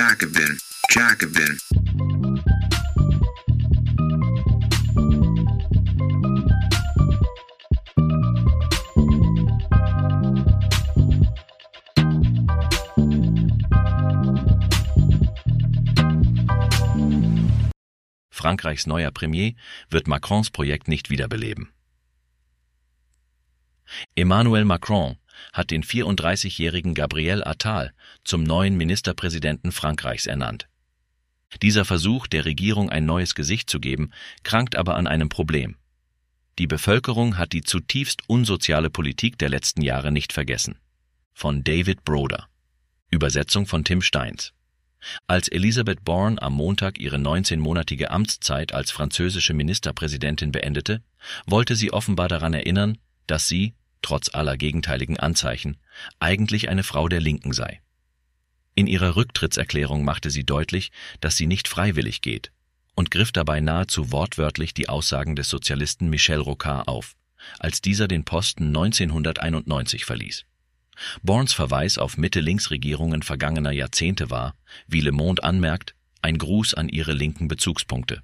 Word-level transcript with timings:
Jacobin, 0.00 0.58
Jacobin. 0.88 1.58
Frankreichs 18.30 18.86
neuer 18.86 19.10
Premier 19.10 19.52
wird 19.90 20.08
Macrons 20.08 20.50
Projekt 20.50 20.88
nicht 20.88 21.10
wiederbeleben. 21.10 21.74
Emmanuel 24.14 24.64
Macron 24.64 25.19
hat 25.52 25.70
den 25.70 25.82
34-jährigen 25.82 26.94
Gabriel 26.94 27.42
Attal 27.44 27.92
zum 28.24 28.42
neuen 28.42 28.76
Ministerpräsidenten 28.76 29.72
Frankreichs 29.72 30.26
ernannt. 30.26 30.68
Dieser 31.62 31.84
Versuch, 31.84 32.26
der 32.26 32.44
Regierung 32.44 32.90
ein 32.90 33.06
neues 33.06 33.34
Gesicht 33.34 33.68
zu 33.68 33.80
geben, 33.80 34.10
krankt 34.44 34.76
aber 34.76 34.96
an 34.96 35.06
einem 35.06 35.28
Problem. 35.28 35.76
Die 36.58 36.66
Bevölkerung 36.66 37.38
hat 37.38 37.52
die 37.52 37.62
zutiefst 37.62 38.22
unsoziale 38.28 38.90
Politik 38.90 39.38
der 39.38 39.48
letzten 39.48 39.82
Jahre 39.82 40.12
nicht 40.12 40.32
vergessen. 40.32 40.78
Von 41.32 41.64
David 41.64 42.04
Broder. 42.04 42.48
Übersetzung 43.10 43.66
von 43.66 43.82
Tim 43.82 44.02
Steins. 44.02 44.52
Als 45.26 45.48
Elisabeth 45.48 46.04
Bourne 46.04 46.40
am 46.40 46.52
Montag 46.52 47.00
ihre 47.00 47.16
19-monatige 47.16 48.06
Amtszeit 48.10 48.72
als 48.72 48.90
französische 48.90 49.54
Ministerpräsidentin 49.54 50.52
beendete, 50.52 51.02
wollte 51.46 51.74
sie 51.74 51.92
offenbar 51.92 52.28
daran 52.28 52.52
erinnern, 52.52 52.98
dass 53.26 53.48
sie, 53.48 53.74
trotz 54.02 54.34
aller 54.34 54.56
gegenteiligen 54.56 55.18
Anzeichen, 55.18 55.78
eigentlich 56.18 56.68
eine 56.68 56.82
Frau 56.82 57.08
der 57.08 57.20
Linken 57.20 57.52
sei. 57.52 57.80
In 58.74 58.86
ihrer 58.86 59.16
Rücktrittserklärung 59.16 60.04
machte 60.04 60.30
sie 60.30 60.44
deutlich, 60.44 60.90
dass 61.20 61.36
sie 61.36 61.46
nicht 61.46 61.68
freiwillig 61.68 62.22
geht 62.22 62.52
und 62.94 63.10
griff 63.10 63.32
dabei 63.32 63.60
nahezu 63.60 64.12
wortwörtlich 64.12 64.74
die 64.74 64.88
Aussagen 64.88 65.36
des 65.36 65.48
Sozialisten 65.48 66.10
Michel 66.10 66.38
Rocard 66.38 66.86
auf, 66.86 67.16
als 67.58 67.80
dieser 67.80 68.08
den 68.08 68.24
Posten 68.24 68.66
1991 68.68 70.04
verließ. 70.04 70.44
Borns 71.22 71.54
Verweis 71.54 71.96
auf 71.96 72.18
Mitte-Links-Regierungen 72.18 73.22
vergangener 73.22 73.70
Jahrzehnte 73.70 74.28
war, 74.28 74.54
wie 74.86 75.00
Le 75.00 75.12
Monde 75.12 75.42
anmerkt, 75.42 75.94
ein 76.20 76.36
Gruß 76.36 76.74
an 76.74 76.90
ihre 76.90 77.12
linken 77.12 77.48
Bezugspunkte. 77.48 78.22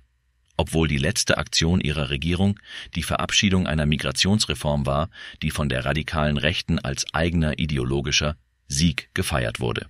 Obwohl 0.56 0.88
die 0.88 0.98
letzte 0.98 1.38
Aktion 1.38 1.80
ihrer 1.80 2.10
Regierung 2.10 2.58
die 2.94 3.02
Verabschiedung 3.02 3.66
einer 3.66 3.86
Migrationsreform 3.86 4.86
war, 4.86 5.10
die 5.42 5.50
von 5.50 5.68
der 5.68 5.84
radikalen 5.84 6.38
Rechten 6.38 6.78
als 6.78 7.04
eigener 7.12 7.58
ideologischer 7.58 8.36
Sieg 8.68 9.10
gefeiert 9.14 9.60
wurde. 9.60 9.86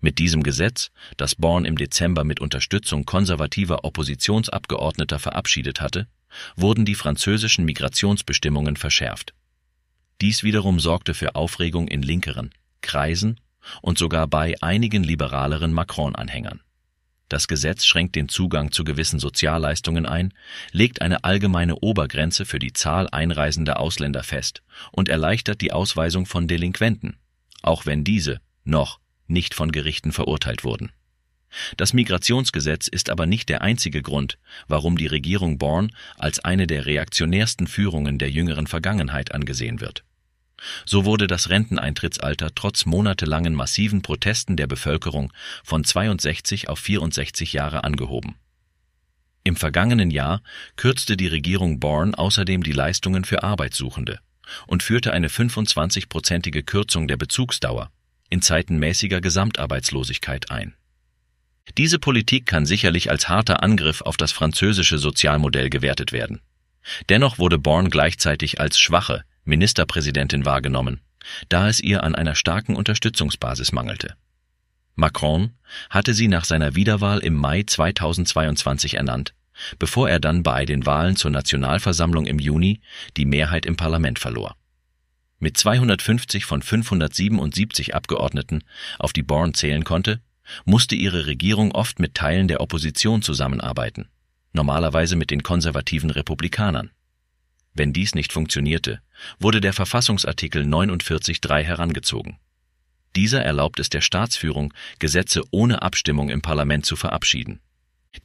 Mit 0.00 0.18
diesem 0.18 0.42
Gesetz, 0.42 0.90
das 1.16 1.36
Born 1.36 1.64
im 1.64 1.76
Dezember 1.76 2.24
mit 2.24 2.40
Unterstützung 2.40 3.04
konservativer 3.04 3.84
Oppositionsabgeordneter 3.84 5.20
verabschiedet 5.20 5.80
hatte, 5.80 6.08
wurden 6.56 6.84
die 6.84 6.96
französischen 6.96 7.64
Migrationsbestimmungen 7.64 8.76
verschärft. 8.76 9.34
Dies 10.20 10.42
wiederum 10.42 10.80
sorgte 10.80 11.14
für 11.14 11.36
Aufregung 11.36 11.86
in 11.86 12.02
linkeren 12.02 12.50
Kreisen 12.80 13.38
und 13.80 13.98
sogar 13.98 14.26
bei 14.26 14.54
einigen 14.60 15.04
liberaleren 15.04 15.72
Macron-Anhängern. 15.72 16.62
Das 17.28 17.48
Gesetz 17.48 17.86
schränkt 17.86 18.14
den 18.14 18.28
Zugang 18.28 18.72
zu 18.72 18.84
gewissen 18.84 19.18
Sozialleistungen 19.18 20.04
ein, 20.06 20.34
legt 20.70 21.00
eine 21.00 21.24
allgemeine 21.24 21.76
Obergrenze 21.76 22.44
für 22.44 22.58
die 22.58 22.72
Zahl 22.72 23.08
einreisender 23.10 23.80
Ausländer 23.80 24.22
fest 24.22 24.62
und 24.90 25.08
erleichtert 25.08 25.60
die 25.60 25.72
Ausweisung 25.72 26.26
von 26.26 26.46
Delinquenten, 26.46 27.16
auch 27.62 27.86
wenn 27.86 28.04
diese 28.04 28.40
noch 28.64 29.00
nicht 29.26 29.54
von 29.54 29.72
Gerichten 29.72 30.12
verurteilt 30.12 30.64
wurden. 30.64 30.92
Das 31.76 31.92
Migrationsgesetz 31.92 32.88
ist 32.88 33.10
aber 33.10 33.26
nicht 33.26 33.48
der 33.48 33.62
einzige 33.62 34.02
Grund, 34.02 34.38
warum 34.68 34.96
die 34.96 35.06
Regierung 35.06 35.58
Born 35.58 35.92
als 36.16 36.40
eine 36.40 36.66
der 36.66 36.86
reaktionärsten 36.86 37.66
Führungen 37.66 38.18
der 38.18 38.30
jüngeren 38.30 38.66
Vergangenheit 38.66 39.32
angesehen 39.32 39.80
wird. 39.80 40.04
So 40.84 41.04
wurde 41.04 41.26
das 41.26 41.48
Renteneintrittsalter 41.48 42.50
trotz 42.54 42.86
monatelangen 42.86 43.54
massiven 43.54 44.02
Protesten 44.02 44.56
der 44.56 44.66
Bevölkerung 44.66 45.32
von 45.64 45.84
62 45.84 46.68
auf 46.68 46.78
64 46.78 47.52
Jahre 47.52 47.84
angehoben. 47.84 48.36
Im 49.44 49.56
vergangenen 49.56 50.10
Jahr 50.10 50.42
kürzte 50.76 51.16
die 51.16 51.26
Regierung 51.26 51.80
Born 51.80 52.14
außerdem 52.14 52.62
die 52.62 52.72
Leistungen 52.72 53.24
für 53.24 53.42
Arbeitssuchende 53.42 54.20
und 54.66 54.82
führte 54.82 55.12
eine 55.12 55.28
25-prozentige 55.28 56.62
Kürzung 56.62 57.08
der 57.08 57.16
Bezugsdauer 57.16 57.90
in 58.28 58.40
Zeiten 58.40 58.78
mäßiger 58.78 59.20
Gesamtarbeitslosigkeit 59.20 60.50
ein. 60.50 60.74
Diese 61.76 61.98
Politik 61.98 62.46
kann 62.46 62.66
sicherlich 62.66 63.10
als 63.10 63.28
harter 63.28 63.62
Angriff 63.62 64.00
auf 64.00 64.16
das 64.16 64.32
französische 64.32 64.98
Sozialmodell 64.98 65.70
gewertet 65.70 66.12
werden. 66.12 66.40
Dennoch 67.08 67.38
wurde 67.38 67.58
Born 67.58 67.90
gleichzeitig 67.90 68.58
als 68.60 68.78
schwache, 68.78 69.24
Ministerpräsidentin 69.44 70.44
wahrgenommen, 70.44 71.00
da 71.48 71.68
es 71.68 71.80
ihr 71.80 72.04
an 72.04 72.14
einer 72.14 72.34
starken 72.34 72.76
Unterstützungsbasis 72.76 73.72
mangelte. 73.72 74.14
Macron 74.94 75.50
hatte 75.90 76.14
sie 76.14 76.28
nach 76.28 76.44
seiner 76.44 76.74
Wiederwahl 76.74 77.18
im 77.20 77.34
Mai 77.34 77.62
2022 77.62 78.94
ernannt, 78.94 79.34
bevor 79.78 80.08
er 80.08 80.20
dann 80.20 80.42
bei 80.42 80.64
den 80.64 80.86
Wahlen 80.86 81.16
zur 81.16 81.30
Nationalversammlung 81.30 82.26
im 82.26 82.38
Juni 82.38 82.80
die 83.16 83.24
Mehrheit 83.24 83.66
im 83.66 83.76
Parlament 83.76 84.18
verlor. 84.18 84.56
Mit 85.38 85.56
250 85.56 86.44
von 86.44 86.62
577 86.62 87.94
Abgeordneten, 87.94 88.62
auf 88.98 89.12
die 89.12 89.24
Bourne 89.24 89.54
zählen 89.54 89.82
konnte, 89.82 90.20
musste 90.64 90.94
ihre 90.94 91.26
Regierung 91.26 91.72
oft 91.72 91.98
mit 91.98 92.14
Teilen 92.14 92.46
der 92.46 92.60
Opposition 92.60 93.22
zusammenarbeiten, 93.22 94.08
normalerweise 94.52 95.16
mit 95.16 95.30
den 95.30 95.42
konservativen 95.42 96.10
Republikanern. 96.10 96.90
Wenn 97.74 97.92
dies 97.92 98.14
nicht 98.14 98.32
funktionierte, 98.32 99.00
wurde 99.38 99.60
der 99.60 99.72
Verfassungsartikel 99.72 100.64
49.3 100.64 101.62
herangezogen. 101.62 102.38
Dieser 103.16 103.42
erlaubt 103.42 103.78
es 103.78 103.90
der 103.90 104.00
Staatsführung, 104.00 104.72
Gesetze 104.98 105.42
ohne 105.50 105.82
Abstimmung 105.82 106.28
im 106.28 106.42
Parlament 106.42 106.86
zu 106.86 106.96
verabschieden. 106.96 107.60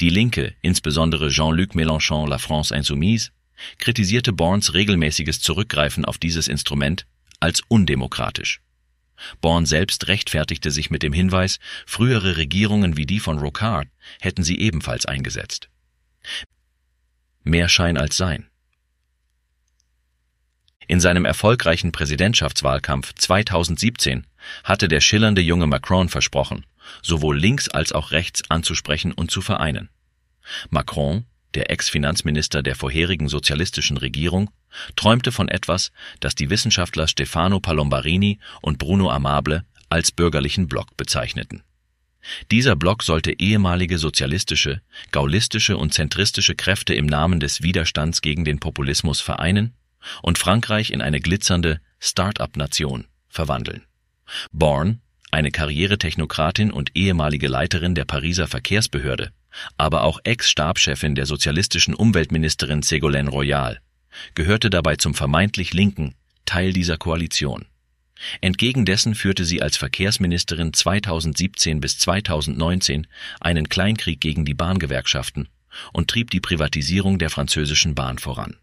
Die 0.02 0.10
Linke, 0.10 0.54
insbesondere 0.62 1.30
Jean-Luc 1.30 1.74
Mélenchon 1.76 2.28
La 2.28 2.38
France 2.38 2.76
Insoumise, 2.76 3.32
kritisierte 3.80 4.34
Borns 4.34 4.74
regelmäßiges 4.74 5.40
Zurückgreifen 5.40 6.06
auf 6.06 6.18
dieses 6.18 6.48
Instrument 6.48 7.06
als 7.40 7.62
undemokratisch. 7.68 8.62
Born 9.42 9.66
selbst 9.66 10.08
rechtfertigte 10.08 10.72
sich 10.72 10.92
mit 10.92 11.04
dem 11.04 11.14
Hinweis, 11.14 11.60
frühere 11.86 12.38
Regierungen 12.38 12.98
wie 12.98 13.06
die 13.06 13.20
von 13.20 13.40
Rocard 13.40 13.88
hätten 14.22 14.44
sie 14.44 14.60
ebenfalls 14.60 15.06
eingesetzt. 15.06 15.70
Mehr 17.44 17.70
Schein 17.70 17.98
als 17.98 18.18
Sein. 18.18 18.50
In 20.88 21.02
seinem 21.02 21.26
erfolgreichen 21.26 21.92
Präsidentschaftswahlkampf 21.92 23.14
2017 23.14 24.26
hatte 24.64 24.88
der 24.88 25.02
schillernde 25.02 25.42
junge 25.42 25.68
Macron 25.68 26.08
versprochen, 26.08 26.66
sowohl 27.02 27.38
links 27.38 27.68
als 27.68 27.92
auch 27.92 28.12
rechts 28.12 28.50
anzusprechen 28.50 29.12
und 29.12 29.30
zu 29.30 29.42
vereinen. 29.42 29.90
Macron, 30.70 31.26
der 31.56 31.72
Ex-Finanzminister 31.72 32.64
der 32.64 32.76
vorherigen 32.76 33.28
sozialistischen 33.28 33.98
Regierung, 33.98 34.50
träumte 34.96 35.34
von 35.34 35.50
etwas, 35.50 35.92
das 36.22 36.36
die 36.36 36.50
Wissenschaftler 36.50 37.10
Stefano 37.10 37.60
Palombarini 37.60 38.40
und 38.62 38.78
Bruno 38.78 39.12
Amable 39.12 39.66
als 39.90 40.14
bürgerlichen 40.14 40.70
Block 40.70 40.96
bezeichneten. 40.96 41.64
Dieser 42.50 42.78
Block 42.78 43.04
sollte 43.04 43.38
ehemalige 43.38 43.98
sozialistische, 43.98 44.82
gaullistische 45.12 45.76
und 45.76 45.94
zentristische 45.94 46.56
Kräfte 46.56 46.94
im 46.94 47.08
Namen 47.08 47.42
des 47.42 47.62
Widerstands 47.62 48.22
gegen 48.22 48.46
den 48.46 48.60
Populismus 48.60 49.20
vereinen 49.20 49.74
und 50.22 50.38
Frankreich 50.38 50.92
in 50.92 51.02
eine 51.02 51.20
glitzernde 51.20 51.80
Start-up-Nation 52.00 53.06
verwandeln. 53.28 53.84
Bourne, 54.52 55.00
eine 55.32 55.52
Karrieretechnokratin 55.52 56.72
und 56.72 56.92
ehemalige 56.96 57.48
Leiterin 57.48 57.96
der 57.96 58.06
Pariser 58.06 58.48
Verkehrsbehörde, 58.48 59.32
aber 59.78 60.04
auch 60.04 60.20
Ex-Stabschefin 60.24 61.16
der 61.16 61.26
sozialistischen 61.26 61.94
Umweltministerin 61.94 62.82
Ségolène 62.82 63.30
Royal, 63.30 63.80
gehörte 64.36 64.70
dabei 64.70 64.96
zum 64.96 65.14
vermeintlich 65.14 65.74
linken 65.74 66.16
Teil 66.46 66.74
dieser 66.74 66.98
Koalition. 66.98 67.66
Entgegen 68.42 68.86
dessen 68.86 69.14
führte 69.16 69.46
sie 69.46 69.62
als 69.62 69.78
Verkehrsministerin 69.78 70.74
2017 70.74 71.80
bis 71.80 72.00
2019 72.00 73.06
einen 73.40 73.70
Kleinkrieg 73.70 74.20
gegen 74.20 74.44
die 74.44 74.56
Bahngewerkschaften 74.56 75.50
und 75.94 76.10
trieb 76.10 76.32
die 76.32 76.40
Privatisierung 76.40 77.20
der 77.20 77.30
französischen 77.30 77.94
Bahn 77.94 78.18
voran. 78.18 78.58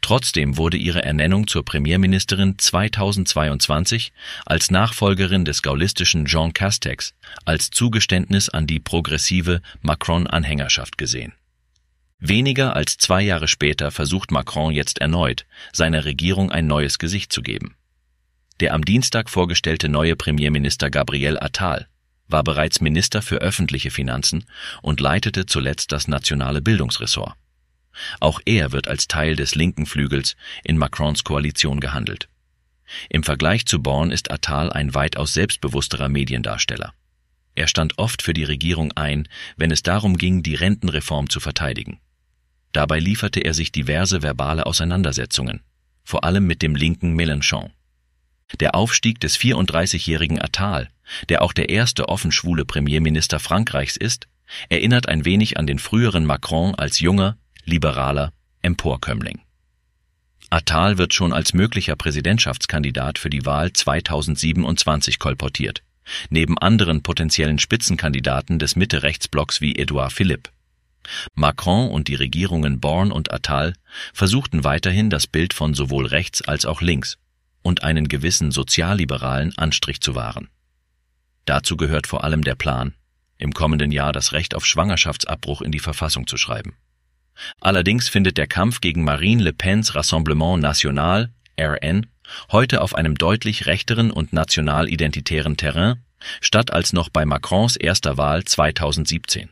Trotzdem 0.00 0.56
wurde 0.56 0.76
ihre 0.76 1.02
Ernennung 1.02 1.46
zur 1.46 1.64
Premierministerin 1.64 2.58
2022 2.58 4.12
als 4.46 4.70
Nachfolgerin 4.70 5.44
des 5.44 5.62
gaullistischen 5.62 6.26
Jean 6.26 6.52
Castex 6.52 7.14
als 7.44 7.70
Zugeständnis 7.70 8.48
an 8.48 8.66
die 8.66 8.80
progressive 8.80 9.62
Macron-Anhängerschaft 9.82 10.98
gesehen. 10.98 11.32
Weniger 12.18 12.76
als 12.76 12.98
zwei 12.98 13.22
Jahre 13.22 13.48
später 13.48 13.90
versucht 13.90 14.30
Macron 14.30 14.72
jetzt 14.72 14.98
erneut, 14.98 15.46
seiner 15.72 16.04
Regierung 16.04 16.50
ein 16.50 16.66
neues 16.66 16.98
Gesicht 16.98 17.32
zu 17.32 17.40
geben. 17.40 17.76
Der 18.60 18.74
am 18.74 18.84
Dienstag 18.84 19.30
vorgestellte 19.30 19.88
neue 19.88 20.16
Premierminister 20.16 20.90
Gabriel 20.90 21.38
Attal 21.38 21.88
war 22.28 22.44
bereits 22.44 22.80
Minister 22.80 23.22
für 23.22 23.36
öffentliche 23.36 23.90
Finanzen 23.90 24.44
und 24.82 25.00
leitete 25.00 25.46
zuletzt 25.46 25.92
das 25.92 26.08
nationale 26.08 26.60
Bildungsressort. 26.60 27.34
Auch 28.20 28.40
er 28.44 28.72
wird 28.72 28.88
als 28.88 29.08
Teil 29.08 29.36
des 29.36 29.54
linken 29.54 29.86
Flügels 29.86 30.36
in 30.64 30.78
Macrons 30.78 31.24
Koalition 31.24 31.80
gehandelt. 31.80 32.28
Im 33.08 33.22
Vergleich 33.22 33.66
zu 33.66 33.82
Born 33.82 34.10
ist 34.10 34.30
Attal 34.30 34.72
ein 34.72 34.94
weitaus 34.94 35.32
selbstbewussterer 35.34 36.08
Mediendarsteller. 36.08 36.92
Er 37.54 37.68
stand 37.68 37.98
oft 37.98 38.22
für 38.22 38.34
die 38.34 38.44
Regierung 38.44 38.92
ein, 38.92 39.28
wenn 39.56 39.70
es 39.70 39.82
darum 39.82 40.16
ging, 40.16 40.42
die 40.42 40.54
Rentenreform 40.54 41.28
zu 41.28 41.40
verteidigen. 41.40 42.00
Dabei 42.72 43.00
lieferte 43.00 43.40
er 43.40 43.54
sich 43.54 43.72
diverse 43.72 44.22
verbale 44.22 44.66
Auseinandersetzungen, 44.66 45.62
vor 46.04 46.24
allem 46.24 46.46
mit 46.46 46.62
dem 46.62 46.74
linken 46.74 47.14
Mélenchon. 47.18 47.70
Der 48.58 48.74
Aufstieg 48.74 49.20
des 49.20 49.38
34-jährigen 49.38 50.40
Attal, 50.40 50.88
der 51.28 51.42
auch 51.42 51.52
der 51.52 51.68
erste 51.68 52.08
offen 52.08 52.32
schwule 52.32 52.64
Premierminister 52.64 53.38
Frankreichs 53.38 53.96
ist, 53.96 54.26
erinnert 54.68 55.08
ein 55.08 55.24
wenig 55.24 55.58
an 55.58 55.66
den 55.66 55.78
früheren 55.78 56.24
Macron 56.24 56.74
als 56.74 56.98
junger, 57.00 57.36
liberaler 57.64 58.32
Emporkömmling. 58.62 59.40
Attal 60.50 60.98
wird 60.98 61.14
schon 61.14 61.32
als 61.32 61.54
möglicher 61.54 61.96
Präsidentschaftskandidat 61.96 63.18
für 63.18 63.30
die 63.30 63.46
Wahl 63.46 63.72
2027 63.72 65.18
kolportiert, 65.18 65.82
neben 66.28 66.58
anderen 66.58 67.02
potenziellen 67.02 67.58
Spitzenkandidaten 67.58 68.58
des 68.58 68.74
Mitte-Rechtsblocks 68.74 69.60
wie 69.60 69.76
Edouard 69.76 70.12
Philippe. 70.12 70.50
Macron 71.34 71.90
und 71.90 72.08
die 72.08 72.14
Regierungen 72.14 72.80
Born 72.80 73.12
und 73.12 73.32
Attal 73.32 73.74
versuchten 74.12 74.64
weiterhin 74.64 75.08
das 75.08 75.26
Bild 75.26 75.54
von 75.54 75.74
sowohl 75.74 76.06
rechts 76.06 76.42
als 76.42 76.66
auch 76.66 76.80
links 76.80 77.16
und 77.62 77.82
einen 77.82 78.08
gewissen 78.08 78.50
sozialliberalen 78.50 79.56
Anstrich 79.56 80.00
zu 80.00 80.14
wahren. 80.14 80.48
Dazu 81.44 81.76
gehört 81.76 82.06
vor 82.06 82.24
allem 82.24 82.44
der 82.44 82.54
Plan, 82.54 82.94
im 83.38 83.52
kommenden 83.52 83.92
Jahr 83.92 84.12
das 84.12 84.32
Recht 84.32 84.54
auf 84.54 84.66
Schwangerschaftsabbruch 84.66 85.62
in 85.62 85.72
die 85.72 85.78
Verfassung 85.78 86.26
zu 86.26 86.36
schreiben. 86.36 86.74
Allerdings 87.60 88.08
findet 88.08 88.36
der 88.36 88.46
Kampf 88.46 88.80
gegen 88.80 89.04
Marine 89.04 89.42
Le 89.42 89.52
Pens 89.52 89.94
Rassemblement 89.94 90.60
National, 90.60 91.30
RN, 91.58 92.06
heute 92.52 92.80
auf 92.80 92.94
einem 92.94 93.16
deutlich 93.16 93.66
rechteren 93.66 94.10
und 94.10 94.32
national-identitären 94.32 95.56
Terrain 95.56 96.02
statt 96.40 96.72
als 96.72 96.92
noch 96.92 97.08
bei 97.08 97.24
Macrons 97.24 97.76
erster 97.76 98.16
Wahl 98.16 98.44
2017. 98.44 99.50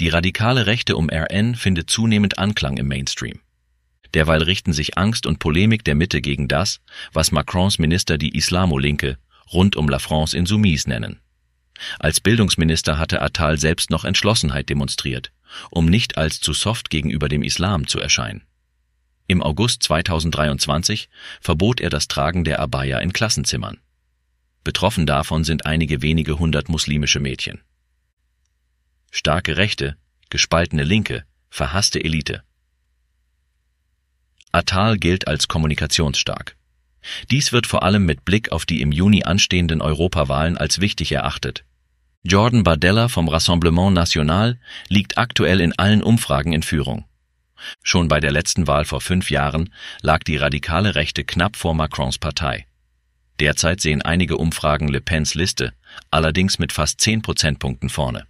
Die 0.00 0.08
radikale 0.08 0.66
Rechte 0.66 0.96
um 0.96 1.10
RN 1.10 1.54
findet 1.54 1.90
zunehmend 1.90 2.38
Anklang 2.38 2.78
im 2.78 2.88
Mainstream. 2.88 3.40
Derweil 4.14 4.42
richten 4.42 4.72
sich 4.72 4.96
Angst 4.96 5.26
und 5.26 5.38
Polemik 5.38 5.84
der 5.84 5.94
Mitte 5.94 6.22
gegen 6.22 6.48
das, 6.48 6.80
was 7.12 7.32
Macrons 7.32 7.78
Minister 7.78 8.16
die 8.16 8.36
Islamolinke 8.36 9.18
rund 9.52 9.76
um 9.76 9.88
La 9.88 9.98
France 9.98 10.36
Insoumise 10.36 10.88
nennen. 10.88 11.20
Als 11.98 12.20
Bildungsminister 12.20 12.98
hatte 12.98 13.22
Attal 13.22 13.58
selbst 13.58 13.90
noch 13.90 14.04
Entschlossenheit 14.04 14.68
demonstriert, 14.68 15.30
um 15.70 15.86
nicht 15.86 16.18
als 16.18 16.40
zu 16.40 16.52
soft 16.52 16.90
gegenüber 16.90 17.28
dem 17.28 17.42
Islam 17.42 17.86
zu 17.86 17.98
erscheinen. 17.98 18.42
Im 19.26 19.42
August 19.42 19.82
2023 19.82 21.08
verbot 21.40 21.80
er 21.80 21.90
das 21.90 22.08
Tragen 22.08 22.44
der 22.44 22.60
Abaya 22.60 22.98
in 22.98 23.12
Klassenzimmern. 23.12 23.78
Betroffen 24.64 25.06
davon 25.06 25.44
sind 25.44 25.66
einige 25.66 26.02
wenige 26.02 26.38
hundert 26.38 26.68
muslimische 26.68 27.20
Mädchen. 27.20 27.60
Starke 29.10 29.56
Rechte, 29.56 29.96
gespaltene 30.30 30.84
Linke, 30.84 31.24
verhasste 31.50 32.02
Elite. 32.02 32.42
Attal 34.52 34.98
gilt 34.98 35.28
als 35.28 35.48
kommunikationsstark. 35.48 36.56
Dies 37.30 37.52
wird 37.52 37.66
vor 37.66 37.82
allem 37.82 38.04
mit 38.04 38.24
Blick 38.24 38.52
auf 38.52 38.66
die 38.66 38.80
im 38.80 38.92
Juni 38.92 39.24
anstehenden 39.24 39.80
Europawahlen 39.80 40.56
als 40.56 40.80
wichtig 40.80 41.12
erachtet. 41.12 41.64
Jordan 42.24 42.64
Bardella 42.64 43.08
vom 43.08 43.28
Rassemblement 43.28 43.94
National 43.94 44.58
liegt 44.88 45.18
aktuell 45.18 45.60
in 45.60 45.72
allen 45.78 46.02
Umfragen 46.02 46.52
in 46.52 46.64
Führung. 46.64 47.04
Schon 47.82 48.08
bei 48.08 48.18
der 48.18 48.32
letzten 48.32 48.66
Wahl 48.66 48.84
vor 48.84 49.00
fünf 49.00 49.30
Jahren 49.30 49.72
lag 50.02 50.24
die 50.24 50.36
radikale 50.36 50.96
Rechte 50.96 51.24
knapp 51.24 51.56
vor 51.56 51.74
Macrons 51.74 52.18
Partei. 52.18 52.66
Derzeit 53.38 53.80
sehen 53.80 54.02
einige 54.02 54.36
Umfragen 54.36 54.88
Le 54.88 55.00
Pens 55.00 55.34
Liste, 55.34 55.72
allerdings 56.10 56.58
mit 56.58 56.72
fast 56.72 57.00
zehn 57.00 57.22
Prozentpunkten 57.22 57.88
vorne. 57.88 58.26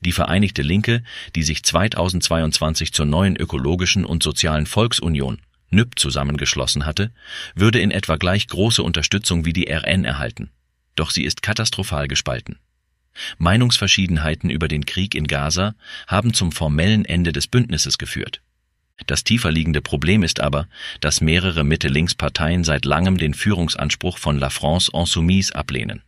Die 0.00 0.12
Vereinigte 0.12 0.62
Linke, 0.62 1.02
die 1.34 1.42
sich 1.42 1.64
2022 1.64 2.92
zur 2.92 3.06
neuen 3.06 3.36
ökologischen 3.36 4.04
und 4.04 4.22
sozialen 4.22 4.66
Volksunion 4.66 5.42
NÜP 5.70 5.98
zusammengeschlossen 5.98 6.86
hatte, 6.86 7.12
würde 7.54 7.80
in 7.80 7.90
etwa 7.90 8.16
gleich 8.16 8.46
große 8.46 8.82
Unterstützung 8.82 9.44
wie 9.44 9.52
die 9.52 9.68
RN 9.70 10.04
erhalten. 10.04 10.50
Doch 10.94 11.10
sie 11.10 11.24
ist 11.24 11.42
katastrophal 11.42 12.06
gespalten. 12.06 12.58
Meinungsverschiedenheiten 13.38 14.50
über 14.50 14.68
den 14.68 14.86
Krieg 14.86 15.14
in 15.14 15.26
Gaza 15.26 15.74
haben 16.06 16.34
zum 16.34 16.52
formellen 16.52 17.04
Ende 17.04 17.32
des 17.32 17.46
Bündnisses 17.46 17.98
geführt. 17.98 18.42
Das 19.06 19.24
tiefer 19.24 19.50
liegende 19.50 19.80
Problem 19.80 20.22
ist 20.22 20.40
aber, 20.40 20.68
dass 21.00 21.20
mehrere 21.20 21.64
Mitte-Links-Parteien 21.64 22.64
seit 22.64 22.84
langem 22.84 23.18
den 23.18 23.34
Führungsanspruch 23.34 24.18
von 24.18 24.38
La 24.38 24.50
France 24.50 24.90
Insoumise 24.94 25.54
ablehnen. 25.54 26.02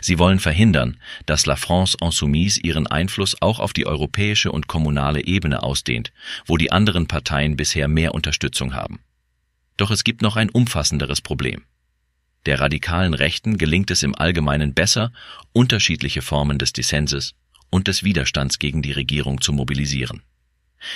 Sie 0.00 0.18
wollen 0.18 0.40
verhindern, 0.40 0.98
dass 1.26 1.46
La 1.46 1.56
France 1.56 1.96
Insoumise 2.00 2.60
ihren 2.60 2.86
Einfluss 2.86 3.40
auch 3.40 3.60
auf 3.60 3.72
die 3.72 3.86
europäische 3.86 4.50
und 4.50 4.66
kommunale 4.66 5.24
Ebene 5.24 5.62
ausdehnt, 5.62 6.12
wo 6.46 6.56
die 6.56 6.72
anderen 6.72 7.06
Parteien 7.06 7.56
bisher 7.56 7.88
mehr 7.88 8.14
Unterstützung 8.14 8.74
haben. 8.74 9.00
Doch 9.76 9.90
es 9.90 10.02
gibt 10.02 10.22
noch 10.22 10.36
ein 10.36 10.50
umfassenderes 10.50 11.20
Problem. 11.20 11.64
Der 12.48 12.60
radikalen 12.60 13.12
Rechten 13.12 13.58
gelingt 13.58 13.90
es 13.90 14.02
im 14.02 14.14
Allgemeinen 14.14 14.72
besser, 14.72 15.12
unterschiedliche 15.52 16.22
Formen 16.22 16.58
des 16.58 16.72
Dissenses 16.72 17.34
und 17.68 17.88
des 17.88 18.04
Widerstands 18.04 18.58
gegen 18.58 18.80
die 18.80 18.92
Regierung 18.92 19.42
zu 19.42 19.52
mobilisieren. 19.52 20.22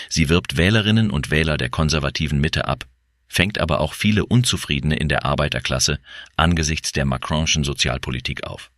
Sie 0.08 0.30
wirbt 0.30 0.56
Wählerinnen 0.56 1.10
und 1.10 1.30
Wähler 1.30 1.58
der 1.58 1.68
konservativen 1.68 2.40
Mitte 2.40 2.68
ab, 2.68 2.86
fängt 3.28 3.58
aber 3.58 3.80
auch 3.80 3.92
viele 3.92 4.24
Unzufriedene 4.24 4.96
in 4.96 5.10
der 5.10 5.26
Arbeiterklasse 5.26 5.98
angesichts 6.38 6.92
der 6.92 7.04
Macronschen 7.04 7.64
Sozialpolitik 7.64 8.44
auf. 8.44 8.70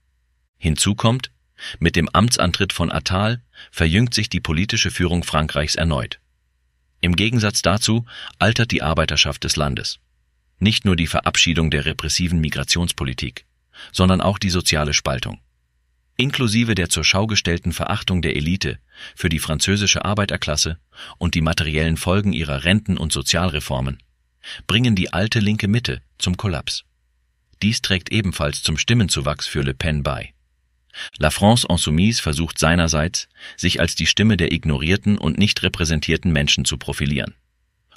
Hinzu 0.59 0.97
kommt, 0.97 1.31
mit 1.79 1.94
dem 1.94 2.09
Amtsantritt 2.09 2.73
von 2.73 2.91
Attal 2.91 3.41
verjüngt 3.70 4.15
sich 4.15 4.29
die 4.31 4.41
politische 4.41 4.91
Führung 4.91 5.23
Frankreichs 5.23 5.77
erneut. 5.77 6.19
Im 7.00 7.15
Gegensatz 7.15 7.62
dazu 7.62 8.05
altert 8.41 8.73
die 8.73 8.82
Arbeiterschaft 8.82 9.44
des 9.44 9.55
Landes. 9.55 10.00
Nicht 10.59 10.85
nur 10.85 10.97
die 10.97 11.06
Verabschiedung 11.06 11.71
der 11.71 11.85
repressiven 11.85 12.41
Migrationspolitik, 12.41 13.47
sondern 13.93 14.21
auch 14.21 14.39
die 14.39 14.51
soziale 14.51 14.95
Spaltung. 14.95 15.41
Inklusive 16.17 16.77
der 16.77 16.89
zur 16.89 17.03
Schau 17.03 17.27
gestellten 17.27 17.73
Verachtung 17.73 18.23
der 18.23 18.37
Elite 18.37 18.79
für 19.17 19.29
die 19.29 19.41
französische 19.41 20.05
Arbeiterklasse 20.05 20.79
und 21.19 21.34
die 21.34 21.41
materiellen 21.41 21.96
Folgen 21.96 22.32
ihrer 22.32 22.65
Renten- 22.65 22.99
und 22.99 23.13
Sozialreformen 23.13 23.99
bringen 24.67 24.94
die 24.94 25.13
alte 25.13 25.41
linke 25.41 25.69
Mitte 25.69 26.03
zum 26.19 26.37
Kollaps. 26.37 26.84
Dies 27.63 27.82
trägt 27.82 28.13
ebenfalls 28.13 28.63
zum 28.63 28.79
Stimmenzuwachs 28.79 29.46
für 29.46 29.63
Le 29.63 29.75
Pen 29.75 30.03
bei. 30.03 30.34
La 31.19 31.31
France 31.31 31.67
Insoumise 31.69 32.23
versucht 32.23 32.58
seinerseits, 32.58 33.29
sich 33.56 33.81
als 33.81 33.94
die 33.96 34.06
Stimme 34.06 34.37
der 34.37 34.53
ignorierten 34.53 35.19
und 35.19 35.39
nicht 35.39 35.63
repräsentierten 35.63 36.32
Menschen 36.32 36.65
zu 36.65 36.79
profilieren. 36.79 37.34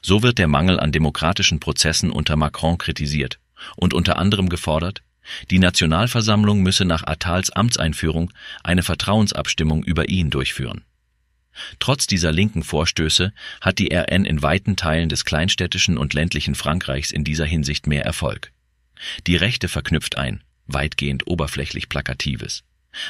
So 0.07 0.23
wird 0.23 0.37
der 0.37 0.47
Mangel 0.47 0.79
an 0.79 0.93
demokratischen 0.93 1.59
Prozessen 1.59 2.11
unter 2.11 2.37
Macron 2.37 2.77
kritisiert 2.77 3.41
und 3.75 3.93
unter 3.93 4.17
anderem 4.17 4.47
gefordert, 4.47 5.03
die 5.51 5.59
Nationalversammlung 5.59 6.63
müsse 6.63 6.85
nach 6.85 7.05
Attals 7.05 7.49
Amtseinführung 7.49 8.31
eine 8.63 8.83
Vertrauensabstimmung 8.83 9.83
über 9.83 10.07
ihn 10.07 10.29
durchführen. 10.29 10.85
Trotz 11.79 12.07
dieser 12.07 12.31
linken 12.31 12.63
Vorstöße 12.63 13.33
hat 13.59 13.79
die 13.79 13.93
RN 13.93 14.23
in 14.23 14.41
weiten 14.41 14.77
Teilen 14.77 15.09
des 15.09 15.25
kleinstädtischen 15.25 15.97
und 15.97 16.13
ländlichen 16.13 16.55
Frankreichs 16.55 17.11
in 17.11 17.25
dieser 17.25 17.45
Hinsicht 17.45 17.85
mehr 17.85 18.05
Erfolg. 18.05 18.53
Die 19.27 19.35
Rechte 19.35 19.67
verknüpft 19.67 20.17
ein, 20.17 20.41
weitgehend 20.67 21.27
oberflächlich 21.27 21.89
Plakatives. 21.89 22.63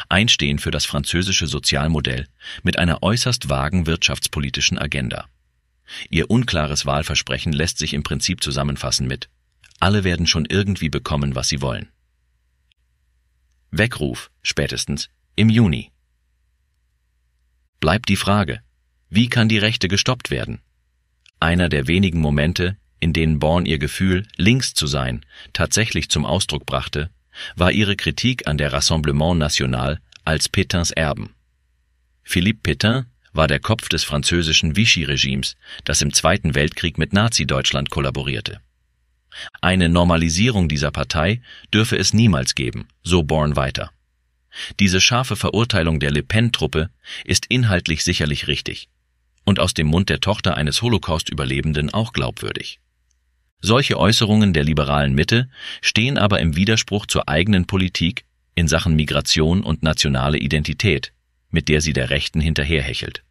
Einstehen 0.10 0.58
für 0.58 0.72
das 0.72 0.88
französische 0.88 1.46
Sozialmodell 1.46 2.26
mit 2.64 2.80
einer 2.80 3.04
äußerst 3.04 3.50
vagen 3.50 3.86
wirtschaftspolitischen 3.86 4.80
Agenda. 4.80 5.28
Ihr 6.10 6.30
unklares 6.30 6.86
Wahlversprechen 6.86 7.54
lässt 7.54 7.78
sich 7.78 7.94
im 7.94 8.04
Prinzip 8.04 8.44
zusammenfassen 8.44 9.08
mit 9.08 9.30
Alle 9.80 10.04
werden 10.04 10.28
schon 10.28 10.46
irgendwie 10.46 10.90
bekommen, 10.90 11.36
was 11.36 11.48
sie 11.48 11.62
wollen. 11.62 11.90
Weckruf 13.72 14.32
spätestens 14.42 15.10
im 15.36 15.50
Juni. 15.50 15.92
Bleibt 17.80 18.10
die 18.10 18.16
Frage, 18.16 18.62
wie 19.10 19.30
kann 19.30 19.50
die 19.50 19.60
Rechte 19.60 19.88
gestoppt 19.88 20.32
werden? 20.32 20.62
Einer 21.40 21.70
der 21.70 21.88
wenigen 21.88 22.20
Momente, 22.20 22.78
in 23.00 23.14
denen 23.14 23.40
Born 23.40 23.66
ihr 23.66 23.78
Gefühl, 23.78 24.26
links 24.38 24.74
zu 24.74 24.88
sein, 24.88 25.26
tatsächlich 25.54 26.10
zum 26.10 26.26
Ausdruck 26.26 26.66
brachte, 26.66 27.12
war 27.56 27.72
ihre 27.72 27.96
Kritik 27.96 28.48
an 28.48 28.58
der 28.58 28.74
Rassemblement 28.74 29.38
National 29.38 30.00
als 30.26 30.52
Pétains 30.52 30.92
Erben. 30.92 31.36
Philippe 32.24 32.72
Pétain 32.72 33.06
war 33.38 33.48
der 33.48 33.60
Kopf 33.60 33.88
des 33.88 34.04
französischen 34.04 34.76
Vichy-Regimes, 34.76 35.56
das 35.86 36.02
im 36.02 36.12
Zweiten 36.12 36.56
Weltkrieg 36.56 36.98
mit 36.98 37.14
Nazi-Deutschland 37.14 37.90
kollaborierte. 37.90 38.60
Eine 39.62 39.90
Normalisierung 39.90 40.68
dieser 40.68 40.92
Partei 40.92 41.42
dürfe 41.74 41.98
es 41.98 42.14
niemals 42.14 42.56
geben, 42.56 42.88
so 43.04 43.24
Born 43.24 43.56
weiter. 43.56 43.92
Diese 44.80 45.00
scharfe 45.00 45.36
Verurteilung 45.36 46.00
der 46.00 46.12
Le 46.12 46.24
Pen-Truppe 46.24 46.90
ist 47.24 47.46
inhaltlich 47.48 48.04
sicherlich 48.04 48.48
richtig 48.48 48.90
und 49.46 49.62
aus 49.62 49.74
dem 49.74 49.88
Mund 49.88 50.10
der 50.10 50.20
Tochter 50.20 50.58
eines 50.58 50.82
Holocaust-Überlebenden 50.82 51.94
auch 51.94 52.12
glaubwürdig. 52.12 52.82
Solche 53.62 53.98
Äußerungen 53.98 54.54
der 54.54 54.66
liberalen 54.66 55.14
Mitte 55.14 55.50
stehen 55.82 56.18
aber 56.18 56.42
im 56.42 56.58
Widerspruch 56.58 57.06
zur 57.06 57.30
eigenen 57.30 57.66
Politik 57.66 58.26
in 58.56 58.68
Sachen 58.68 58.96
Migration 58.96 59.64
und 59.64 59.84
nationale 59.84 60.38
Identität, 60.38 61.14
mit 61.50 61.70
der 61.70 61.80
sie 61.80 61.94
der 61.94 62.10
Rechten 62.10 62.42
hinterherhechelt. 62.42 63.24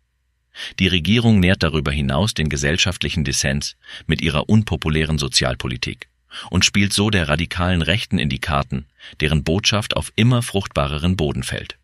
Die 0.78 0.88
Regierung 0.88 1.40
nährt 1.40 1.62
darüber 1.62 1.92
hinaus 1.92 2.34
den 2.34 2.48
gesellschaftlichen 2.48 3.24
Dissens 3.24 3.76
mit 4.06 4.20
ihrer 4.20 4.48
unpopulären 4.48 5.18
Sozialpolitik 5.18 6.08
und 6.50 6.64
spielt 6.64 6.92
so 6.92 7.10
der 7.10 7.28
radikalen 7.28 7.82
Rechten 7.82 8.18
in 8.18 8.28
die 8.28 8.38
Karten, 8.38 8.86
deren 9.20 9.44
Botschaft 9.44 9.96
auf 9.96 10.12
immer 10.16 10.42
fruchtbareren 10.42 11.16
Boden 11.16 11.42
fällt. 11.42 11.78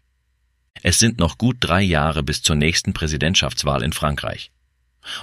Es 0.83 0.99
sind 0.99 1.19
noch 1.19 1.39
gut 1.39 1.59
drei 1.61 1.83
Jahre 1.83 2.23
bis 2.23 2.43
zur 2.43 2.57
nächsten 2.57 2.93
Präsidentschaftswahl 2.93 3.83
in 3.83 3.93
Frankreich. 3.93 4.51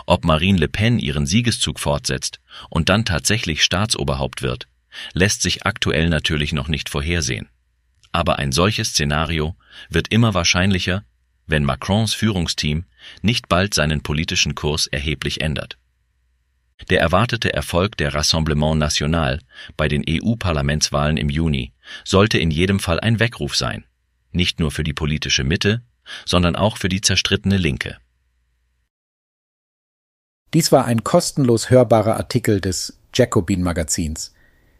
Ob 0.06 0.25
Marine 0.25 0.60
Le 0.60 0.68
Pen 0.68 1.00
ihren 1.00 1.25
Siegeszug 1.25 1.79
fortsetzt 1.79 2.39
und 2.70 2.89
dann 2.89 3.06
tatsächlich 3.06 3.63
Staatsoberhaupt 3.63 4.41
wird, 4.41 4.68
lässt 5.13 5.41
sich 5.41 5.65
aktuell 5.65 6.10
natürlich 6.10 6.53
noch 6.53 6.68
nicht 6.68 6.89
vorhersehen. 6.89 7.48
Aber 8.12 8.39
ein 8.39 8.51
solches 8.51 8.89
Szenario 8.89 9.56
wird 9.89 10.08
immer 10.10 10.34
wahrscheinlicher, 10.34 11.03
wenn 11.50 11.63
Macrons 11.63 12.13
Führungsteam 12.13 12.86
nicht 13.22 13.50
bald 13.50 13.74
seinen 13.74 14.01
politischen 14.01 14.56
Kurs 14.56 14.88
erheblich 14.88 15.41
ändert. 15.41 15.77
Der 16.89 17.01
erwartete 17.01 17.53
Erfolg 17.53 17.98
der 17.98 18.13
Rassemblement 18.13 18.77
National 18.77 19.41
bei 19.75 19.88
den 19.88 20.03
EU-Parlamentswahlen 20.08 21.18
im 21.18 21.29
Juni 21.29 21.74
sollte 22.06 22.38
in 22.38 22.51
jedem 22.51 22.79
Fall 22.79 23.00
ein 23.00 23.20
Weckruf 23.20 23.56
sein, 23.56 23.84
nicht 24.32 24.60
nur 24.60 24.72
für 24.72 24.84
die 24.84 24.94
politische 24.94 25.44
Mitte, 25.44 25.82
sondern 26.25 26.56
auch 26.56 26.77
für 26.77 26.89
die 26.89 27.01
zerstrittene 27.01 27.58
Linke. 27.58 27.98
Dies 30.53 30.72
war 30.72 30.86
ein 30.86 31.03
kostenlos 31.03 31.70
hörbarer 31.70 32.18
Artikel 32.18 32.62
des 32.62 32.98
Jacobin 33.13 33.62
Magazins. 33.62 34.34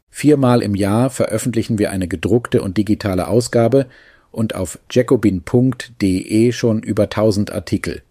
Viermal 0.10 0.64
im 0.64 0.74
Jahr 0.74 1.10
veröffentlichen 1.12 1.78
wir 1.78 1.92
eine 1.92 2.08
gedruckte 2.08 2.64
und 2.64 2.78
digitale 2.78 3.28
Ausgabe 3.28 3.88
und 4.32 4.56
auf 4.56 4.80
jacobin.de 4.90 6.52
schon 6.52 6.84
über 6.84 7.04
1000 7.04 7.52
Artikel. 7.52 8.02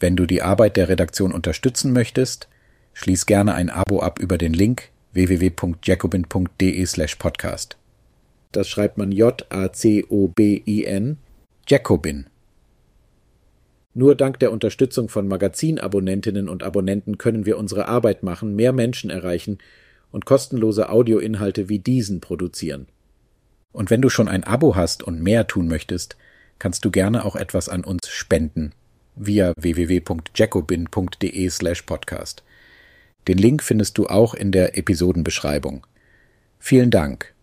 Wenn 0.00 0.16
du 0.16 0.24
die 0.26 0.42
Arbeit 0.42 0.76
der 0.76 0.88
Redaktion 0.88 1.30
unterstützen 1.32 1.92
möchtest, 1.92 2.48
schließ 2.94 3.26
gerne 3.26 3.54
ein 3.54 3.70
Abo 3.70 4.00
ab 4.00 4.18
über 4.18 4.36
den 4.38 4.52
Link 4.52 4.90
www.jacobin.de/podcast. 5.12 7.76
Das 8.52 8.68
schreibt 8.68 8.98
man 8.98 9.12
J-A-C-O-B-I-N, 9.12 11.18
Jacobin. 11.66 12.26
Nur 13.94 14.14
dank 14.16 14.40
der 14.40 14.52
Unterstützung 14.52 15.08
von 15.08 15.28
Magazinabonnentinnen 15.28 16.48
und 16.48 16.64
Abonnenten 16.64 17.16
können 17.16 17.46
wir 17.46 17.56
unsere 17.58 17.86
Arbeit 17.86 18.24
machen, 18.24 18.56
mehr 18.56 18.72
Menschen 18.72 19.10
erreichen 19.10 19.58
und 20.10 20.26
kostenlose 20.26 20.88
Audioinhalte 20.88 21.68
wie 21.68 21.78
diesen 21.78 22.20
produzieren. 22.20 22.88
Und 23.74 23.90
wenn 23.90 24.00
du 24.00 24.08
schon 24.08 24.28
ein 24.28 24.44
Abo 24.44 24.76
hast 24.76 25.02
und 25.02 25.20
mehr 25.20 25.46
tun 25.46 25.68
möchtest, 25.68 26.16
kannst 26.58 26.86
du 26.86 26.90
gerne 26.90 27.26
auch 27.26 27.36
etwas 27.36 27.68
an 27.68 27.84
uns 27.84 28.08
spenden 28.08 28.72
via 29.16 29.52
www.jacobin.de/podcast. 29.56 32.42
Den 33.28 33.38
Link 33.38 33.62
findest 33.62 33.96
du 33.98 34.06
auch 34.06 34.34
in 34.34 34.50
der 34.52 34.78
Episodenbeschreibung. 34.78 35.86
Vielen 36.58 36.90
Dank 36.90 37.33